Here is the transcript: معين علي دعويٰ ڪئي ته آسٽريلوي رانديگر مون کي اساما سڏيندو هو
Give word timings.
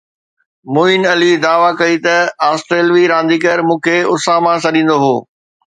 معين 0.73 1.03
علي 1.13 1.31
دعويٰ 1.43 1.71
ڪئي 1.81 1.95
ته 2.05 2.15
آسٽريلوي 2.49 3.03
رانديگر 3.13 3.57
مون 3.67 3.79
کي 3.85 3.97
اساما 4.13 4.53
سڏيندو 4.65 4.97
هو 5.03 5.15